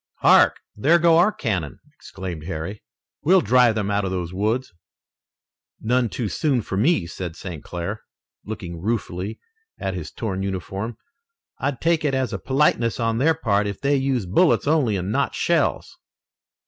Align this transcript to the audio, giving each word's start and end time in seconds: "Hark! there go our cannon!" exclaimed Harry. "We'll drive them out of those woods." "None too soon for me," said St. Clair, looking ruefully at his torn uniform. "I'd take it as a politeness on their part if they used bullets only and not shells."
"Hark! 0.21 0.57
there 0.75 0.97
go 0.97 1.19
our 1.19 1.31
cannon!" 1.31 1.79
exclaimed 1.93 2.45
Harry. 2.45 2.81
"We'll 3.21 3.41
drive 3.41 3.75
them 3.75 3.91
out 3.91 4.03
of 4.03 4.09
those 4.09 4.33
woods." 4.33 4.73
"None 5.79 6.09
too 6.09 6.27
soon 6.27 6.63
for 6.63 6.75
me," 6.75 7.05
said 7.05 7.35
St. 7.35 7.63
Clair, 7.63 8.01
looking 8.43 8.81
ruefully 8.81 9.39
at 9.77 9.93
his 9.93 10.09
torn 10.11 10.41
uniform. 10.41 10.97
"I'd 11.59 11.79
take 11.81 12.03
it 12.03 12.15
as 12.15 12.33
a 12.33 12.39
politeness 12.39 12.99
on 12.99 13.19
their 13.19 13.35
part 13.35 13.67
if 13.67 13.79
they 13.79 13.95
used 13.95 14.33
bullets 14.33 14.65
only 14.65 14.95
and 14.97 15.11
not 15.11 15.35
shells." 15.35 15.95